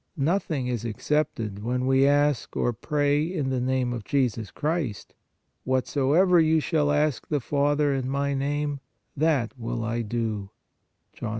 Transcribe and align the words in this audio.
Nothing 0.17 0.65
is 0.65 0.83
excepted, 0.83 1.61
when 1.63 1.85
we 1.85 2.07
ask, 2.07 2.57
or 2.57 2.73
pray, 2.73 3.21
in 3.23 3.51
the 3.51 3.61
name 3.61 3.93
of 3.93 4.03
Jesus 4.03 4.49
Christ:" 4.49 5.13
Whatsoever 5.63 6.39
you 6.39 6.59
shall 6.59 6.89
ask 6.91 7.27
the 7.27 7.39
Father 7.39 7.93
in 7.93 8.09
My 8.09 8.33
name, 8.33 8.79
that 9.15 9.51
will 9.59 9.83
I 9.83 10.01
do" 10.01 10.49
(John 11.13 11.27
14. 11.27 11.29